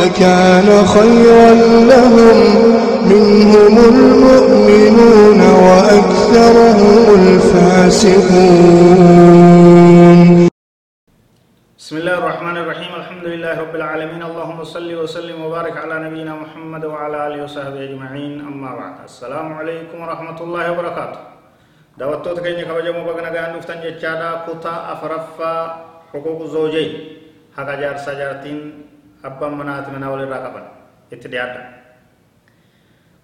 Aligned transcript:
لكان 0.00 0.68
خيرا 0.86 1.50
لهم. 1.92 2.38
منهم 3.06 3.74
المؤمنون 3.78 5.40
وأكثرهم 5.40 7.04
الفاسقون. 7.20 8.58
بسم 11.78 11.96
الله 11.96 12.18
الرحمن 12.18 12.56
الرحيم. 12.56 12.94
الحمد 12.94 13.24
لله 13.24 13.60
رب 13.60 13.74
العالمين. 13.74 14.22
اللهم 14.22 14.64
صل 14.64 14.94
وسلم 14.94 15.44
وبارك 15.44 15.76
على 15.76 15.94
نبينا 16.06 16.34
محمد 16.34 16.84
وعلى 16.84 17.26
آله 17.26 17.44
وصحبه 17.44 17.84
أجمعين. 17.84 18.40
أما 18.40 18.70
بعد 18.74 18.94
السلام 19.04 19.52
عليكم 19.54 20.00
ورحمة 20.00 20.38
الله 20.40 20.72
وبركاته. 20.72 21.20
دعوتوت 21.98 22.40
كيني 22.40 22.64
كبجمو 22.64 23.04
بغنا 23.06 23.30
غان 23.30 23.56
نفتن 23.56 23.78
جچادا 23.80 24.30
كتا 24.46 24.74
أفرفا 24.92 25.56
حقوق 26.12 26.42
الزوجين 26.42 26.92
حقا 27.56 27.74
جار 29.28 29.38
سجارتين 29.38 29.48
أبا 29.48 29.48
منات 29.48 29.88
من 29.88 30.02
أول 30.02 30.22
الرقبة 30.22 30.62
اتديادا 31.12 31.82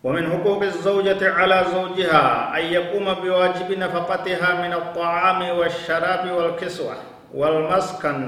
ومن 0.05 0.31
حقوق 0.31 0.63
الزوجة 0.63 1.33
على 1.33 1.65
زوجها 1.73 2.59
أن 2.59 2.65
يقوم 2.65 3.15
بواجب 3.15 3.79
نفقتها 3.79 4.69
من 4.69 4.73
الطعام 4.73 5.59
والشراب 5.59 6.31
والكسوة 6.31 6.97
والمسكن 7.35 8.19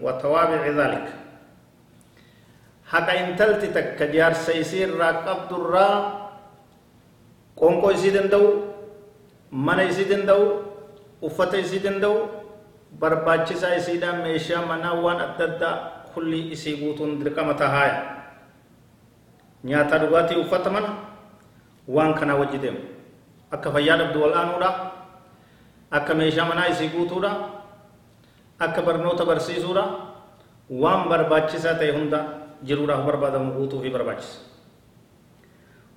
وتوابع 0.00 0.66
ذلك. 0.66 1.06
حتى 2.86 3.20
إن 3.20 3.36
تلتتك 3.36 3.96
كجار 3.96 4.32
سيسير 4.32 4.96
راقب 4.96 5.48
درا 5.50 5.90
قنقو 7.56 7.90
يسيدن 7.90 8.28
دو 8.28 8.54
من 9.52 9.78
يسيدن 9.78 10.26
دو 10.26 10.64
isii 11.24 11.80
danda'u 11.80 12.28
barbaachisaa 13.00 13.74
isiidhaan 13.74 14.22
meeshaa 14.22 14.66
manaa 14.66 14.92
waan 14.92 15.20
adda 15.20 15.44
addaa 15.44 16.03
kulli 16.14 16.52
isii 16.54 16.76
guutuun 16.80 17.18
dirqama 17.20 17.54
tahaaya 17.54 17.96
nyaata 19.64 19.98
dhugaatii 19.98 20.40
uffata 20.44 20.70
mana 20.70 20.90
waan 21.88 22.14
kanaa 22.14 22.38
wajji 22.40 22.58
deemu 22.64 22.80
akka 23.54 23.68
fayyaa 23.74 23.96
dhabdu 24.00 24.18
wal'aanuudha 24.24 24.70
akka 25.90 26.12
meeshaa 26.14 26.48
manaa 26.50 26.68
isii 26.72 26.88
guutuudha 26.94 27.30
akka 28.66 28.80
barnoota 28.86 29.24
barsiisuudha 29.28 29.84
waan 30.82 31.08
barbaachisaa 31.10 31.74
ta'e 31.80 31.92
hunda 31.96 32.20
jiruudhaaf 32.66 33.04
barbaadamu 33.08 33.52
guutuu 33.58 33.82
fi 33.84 33.90
barbaachisa 33.90 34.54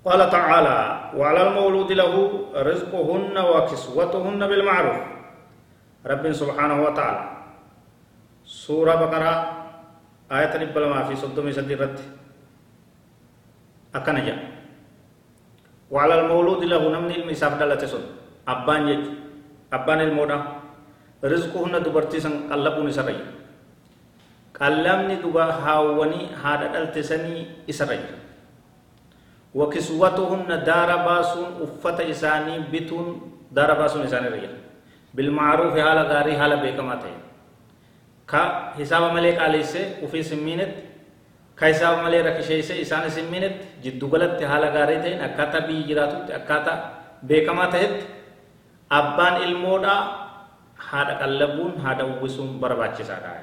قال 0.07 0.23
تعالى 0.29 0.77
وعلى 1.19 1.41
المولود 1.47 1.91
له 1.91 2.13
رزقهن 2.69 3.35
وكسوتهن 3.51 4.41
بالمعروف 4.49 4.99
رب 6.11 6.25
سبحانه 6.31 6.77
وتعالى 6.85 7.23
سورة 8.47 8.93
بقرة 9.03 9.33
آية 10.31 10.51
رب 10.59 10.75
لما 10.77 11.03
في 11.07 11.15
صدوم 11.15 11.47
سدي 11.51 11.75
رد 11.79 11.99
أكن 13.95 14.17
جاء 14.27 14.39
وعلى 15.91 16.13
المولود 16.19 16.63
له 16.67 16.83
نمني 16.83 17.15
المساف 17.23 17.53
دلت 17.59 17.85
سن 17.87 18.03
أبان 18.47 18.87
يج 18.91 19.03
أبان 19.73 19.99
المودا 20.01 20.37
رزقهن 21.23 21.75
دبرتي 21.83 22.19
سن 22.19 22.51
قلبون 22.51 22.91
سري 22.91 23.17
قلمني 24.59 25.15
دبا 25.23 25.45
هاوني 25.63 26.21
هذا 26.43 26.67
دلتسني 26.75 27.35
إسري 27.71 27.99
وكسوتهن 29.55 30.49
دار 30.67 30.89
باسون 31.07 31.47
أفت 31.63 31.97
إساني 32.11 32.55
بتون 32.71 33.05
دار 33.55 33.71
باسون 33.79 34.03
إساني 34.03 34.27
رجل 34.27 34.53
بالمعروف 35.15 35.73
حال 35.79 35.99
غاري 36.11 36.33
حال 36.39 36.51
بيكما 36.59 36.95
ka 38.31 38.41
hisaaba 38.77 39.09
malee 39.15 39.33
qaaleesse 39.39 39.81
ufii 40.05 40.23
simmiinetti 40.29 40.81
ka 41.55 41.65
hisaaba 41.71 42.03
malee 42.05 42.21
rakkisheesse 42.27 42.75
isaan 42.83 43.09
simmiinetti 43.17 43.65
jiddugalatti 43.83 44.43
haala 44.51 44.67
gaarii 44.75 44.99
ta'een 45.03 45.21
akkaataa 45.27 45.65
biyyi 45.67 45.83
jiraatutti 45.89 46.31
akkaataa 46.39 46.77
beekamaa 47.27 47.67
ta'etti 47.75 48.05
abbaan 48.99 49.35
ilmoodhaa 49.47 50.01
haadha 50.89 51.13
qallabuun 51.21 51.73
haadha 51.83 52.03
uwwisuun 52.05 52.59
barbaachisaadha. 52.61 53.33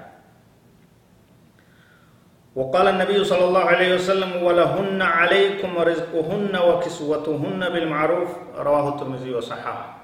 وقال 2.55 2.87
النبي 2.89 3.19
صلى 3.25 3.45
الله 3.45 3.65
عليه 3.65 3.91
وسلم 3.99 4.31
ولهن 4.47 5.03
عليكم 5.03 5.79
رزقهن 5.79 6.55
وكسوتهن 6.69 7.61
بالمعروف 7.73 8.31
رواه 8.55 8.89
الترمذي 8.89 9.35
وصححه 9.35 10.04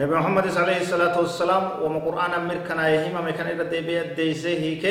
نبي 0.00 0.14
محمد 0.16 0.48
صلى 0.48 0.64
الله 0.64 0.80
عليه 0.80 1.20
والسلام 1.20 1.64
وما 1.84 2.00
قرآن 2.00 2.32
أمر 2.40 2.64
كان 2.64 2.80
يهيم 2.80 3.16
مكان 3.20 3.46
إذا 3.52 3.68
دبي 3.68 4.16
ديسه 4.16 4.56
هيك 4.64 4.84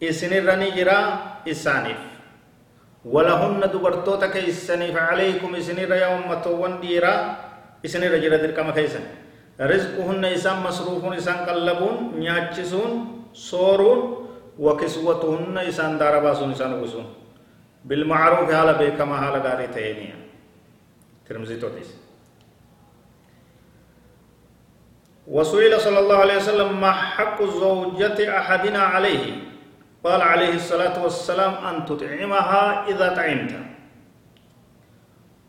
إسن 0.00 0.32
الرني 0.32 0.72
جرا 0.72 0.98
إسانيف. 1.44 2.00
ولهن 3.04 3.60
دبرتوتا 3.68 4.32
كيسانيف 4.32 4.96
عليكم 4.96 5.50
إسن 5.60 5.76
يوم 5.76 6.22
متوان 6.30 6.80
ديرا 6.80 7.14
إسن 7.84 8.00
رجل 8.00 8.32
در 8.32 8.52
كما 8.56 8.72
كيسان 8.72 9.04
رزقهن 9.60 10.24
إسان 10.24 10.56
مصروفون 10.64 11.12
إسان 11.20 11.44
قلبون 11.44 12.16
نياتشسون 12.16 12.92
صورون 13.36 14.00
وكسوتهن 14.56 15.56
إسان 15.68 15.98
دارباسون 16.00 16.50
إسان 16.56 16.80
وسون. 16.80 17.06
بالمعروف 17.84 18.48
حال 18.48 18.70
بكما 18.80 19.16
حال 19.20 19.36
غاري 19.44 19.66
تهينيا 19.66 20.16
ترمزي 21.28 21.56
توتيس. 21.60 22.03
وسئل 25.34 25.72
صلى 25.80 25.98
الله 25.98 26.18
عليه 26.24 26.36
وسلم 26.36 26.70
ما 26.80 26.92
حق 26.92 27.42
زوجة 27.42 28.18
أحدنا 28.38 28.82
عليه؟ 28.94 29.24
قال 30.04 30.20
عليه 30.22 30.54
الصلاة 30.62 31.02
والسلام 31.02 31.52
أن 31.68 31.74
تطعمها 31.90 32.86
إذا 32.86 33.08
طعمت 33.18 33.52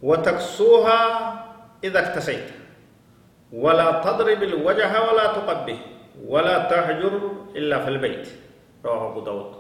وتكسوها 0.02 1.02
إذا 1.84 2.00
اكتسيت 2.00 2.48
ولا 3.54 4.02
تضرب 4.02 4.42
الوجه 4.44 4.92
ولا 5.06 5.26
تقبه 5.38 5.80
ولا 6.26 6.56
تهجر 6.66 7.14
إلا 7.56 7.78
في 7.86 7.90
البيت. 7.90 8.26
رواه 8.86 9.12
أبو 9.12 9.20
داود. 9.22 9.52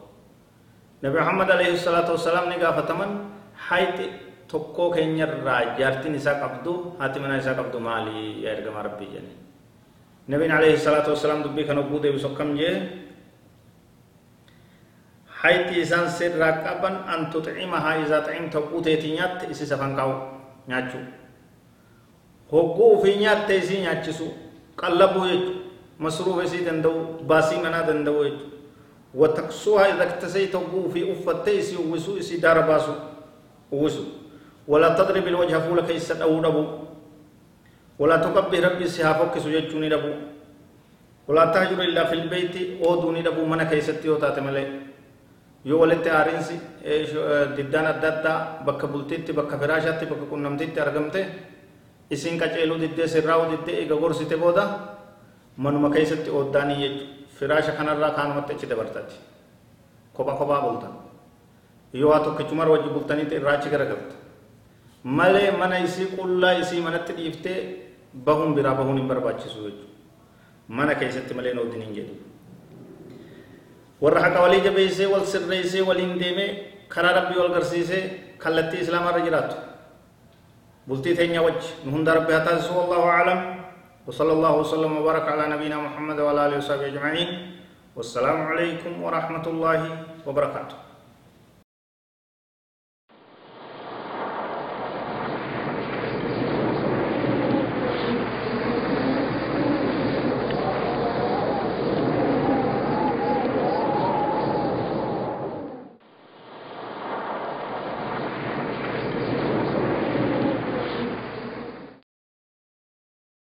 نبي 1.03 1.19
محمد 1.19 1.52
عليه 1.52 1.74
الصلاة 1.74 2.12
والسلام 2.12 2.50
نقا 2.50 2.72
فتمن 2.72 3.09
حيث 3.69 4.00
jaartiin 5.78 6.16
isaa 6.16 6.38
qabdu 6.38 6.96
haati 7.00 7.19
manaa 7.19 7.41
isaa 7.41 7.58
qabdu 7.58 7.80
maali? 7.80 8.44
yaa 8.46 8.53
ergama 8.53 8.84
rabbii 8.88 9.09
jenne 9.14 9.34
نبينا 10.25 10.53
عليه 10.58 10.74
الصلاة 10.81 11.06
والسلام 11.06 11.46
دبي 11.46 11.69
كان 11.69 11.78
أبو 11.78 12.02
دي 12.02 12.09
بسكم 12.09 12.58
جي. 12.58 12.69
حيث 15.30 15.86
إسان 15.86 16.09
سر 16.09 16.34
راقبا 16.34 16.90
أن 17.13 17.30
تطعمها 17.30 18.02
إذا 18.02 18.25
طعمت 18.25 18.56
قوتي 18.58 18.97
تنيات 18.97 19.46
إسي 19.46 19.66
سفن 19.69 19.94
قاو 19.94 20.12
نياتشو. 20.66 21.02
هقو 22.50 23.06
في 23.06 23.22
نيات 23.22 23.46
تيسي 23.46 23.85
نياتشسو. 23.85 24.28
قلبو 24.78 25.25
يجو. 25.25 25.52
مصروف 26.02 26.50
إسي 26.50 26.66
دندو. 26.66 27.22
باسي 27.30 27.62
منا 27.62 27.85
دندو 27.85 28.24
يجو. 28.24 28.46
وتكسوها 29.14 29.94
إذا 29.94 30.03
اكتسيت 30.09 30.56
هقو 30.56 30.90
في 30.90 31.14
أفت 31.14 31.46
تيسي 31.46 31.78
ووسو 31.78 32.18
إسي 32.18 32.41
دار 32.41 32.66
باسو. 32.66 32.94
ووسو. 33.72 34.03
ولا 34.67 34.90
تضرب 34.97 35.28
الوجه 35.28 35.61
فولك 35.70 35.91
إسا 35.91 36.17
أو 36.26 36.41
ولا 38.00 38.16
تكبه 38.26 38.59
ربي 38.68 38.86
سيافك 38.96 39.34
سجدوني 39.44 39.90
دبو 39.94 40.12
ولا 41.28 41.46
تهجر 41.53 41.80
إلا 41.90 42.03
في 42.09 42.16
البيت 42.20 42.56
أودوني 42.84 43.22
دبو 43.28 43.42
من 43.52 43.64
كيستي 43.70 44.09
وتاتي 44.09 44.42
ملي 44.42 44.66
yoo 45.66 45.80
walitti 45.82 46.09
aariinsi 46.09 46.56
diddaan 47.58 47.86
adda 47.92 48.08
addaa 48.14 48.38
bakka 48.66 48.86
bultiitti 48.88 49.34
bakka 49.34 49.58
firaashaatti 49.62 50.06
bakka 50.12 50.26
qunnamtiitti 50.32 50.80
argamte 50.80 51.22
isiin 52.16 52.38
qaceeluu 52.42 52.78
diddee 52.84 53.08
sirraa'uu 53.14 53.47
diddee 53.52 53.76
eega 53.82 53.96
gorsite 54.03 54.36
booda 54.44 54.64
manuma 55.58 55.90
keessatti 55.96 56.30
ooddaanii 56.38 56.78
jechuudha 56.84 57.08
firaasha 57.40 57.72
kanarraa 57.80 58.12
kaanumatti 58.18 58.52
achi 58.53 58.68
dabartatti 58.72 59.16
kopha 60.16 60.34
kophaa 60.40 60.62
bultan 60.66 60.94
yoo 61.94 62.09
waa 62.12 62.20
tokkichumar 62.26 62.68
wajji 62.74 62.90
bultaniitti 62.96 63.36
irraa 63.40 63.56
achi 63.58 63.70
garagalta 63.74 64.16
malee 65.18 65.50
mana 65.62 65.76
isii 65.88 66.08
qullaa 66.18 66.53
isii 66.62 66.82
manatti 66.88 67.14
dhiiftee 67.18 67.59
bahuun 68.28 68.56
biraa 68.56 68.76
bahuun 68.79 68.97
hin 68.97 69.08
barbaachisu 69.08 69.59
jechuudha 69.66 69.94
mana 70.67 70.96
keessatti 70.96 71.34
malee 71.34 71.53
noodin 71.53 71.82
hin 71.82 71.94
jedhu 71.97 72.16
warra 74.02 74.22
haqa 74.26 74.40
walii 74.46 74.62
jabeessee 74.67 75.08
wal 75.14 75.26
sirreessee 75.34 75.82
waliin 75.90 76.20
deemee 76.20 76.50
karaa 76.90 77.14
rabbii 77.20 77.40
wal 77.41 77.52
garsiisee 77.58 78.03
kallattii 78.44 78.82
islaamaa 78.85 79.12
irra 79.16 79.26
jiraattu 79.28 79.56
bultii 80.88 81.16
teenya 81.20 81.41
wajji 81.41 81.70
nu 81.85 81.91
hunda 81.97 82.14
rabbi 82.20 82.34
haa 82.34 82.46
taasisu 82.47 82.73
wallahu 82.79 83.09
aclam 83.17 83.41
وصلى 84.06 84.34
الله 84.38 84.53
وسلم 84.62 84.91
وبارك 85.02 85.26
على 85.34 85.44
نبينا 85.53 85.78
محمد 85.85 86.17
وعلى 86.26 86.41
اله 86.46 86.58
وصحبه 86.62 86.88
اجمعين 86.94 87.29
والسلام 87.97 88.38
عليكم 88.53 88.94
ورحمه 89.06 89.46
الله 89.53 89.82
وبركاته 90.29 90.76